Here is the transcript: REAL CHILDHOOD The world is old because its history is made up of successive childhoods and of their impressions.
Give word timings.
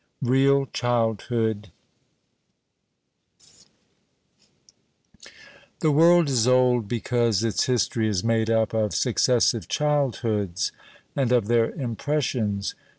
REAL 0.23 0.65
CHILDHOOD 0.73 1.69
The 5.81 5.91
world 5.91 6.27
is 6.27 6.47
old 6.47 6.87
because 6.87 7.43
its 7.43 7.67
history 7.67 8.07
is 8.07 8.23
made 8.23 8.49
up 8.49 8.73
of 8.73 8.95
successive 8.95 9.67
childhoods 9.67 10.71
and 11.15 11.31
of 11.31 11.45
their 11.45 11.69
impressions. 11.69 12.73